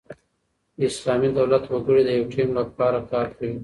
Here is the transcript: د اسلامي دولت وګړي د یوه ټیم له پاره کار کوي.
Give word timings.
د 0.77 0.79
اسلامي 0.91 1.29
دولت 1.37 1.63
وګړي 1.67 2.01
د 2.05 2.09
یوه 2.17 2.29
ټیم 2.33 2.49
له 2.57 2.63
پاره 2.77 3.01
کار 3.11 3.27
کوي. 3.37 3.57